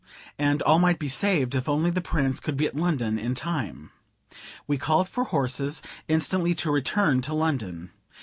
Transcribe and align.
And 0.39 0.63
all 0.63 0.79
might 0.79 0.97
be 0.97 1.07
saved, 1.09 1.53
if 1.53 1.69
only 1.69 1.91
the 1.91 2.01
Prince 2.01 2.39
could 2.39 2.57
be 2.57 2.65
at 2.65 2.73
London 2.75 3.19
in 3.19 3.35
time. 3.35 3.91
We 4.65 4.79
called 4.79 5.07
for 5.07 5.25
horses, 5.25 5.79
instantly 6.07 6.55
to 6.55 6.71
return 6.71 7.21
to 7.21 7.35
London. 7.35 7.91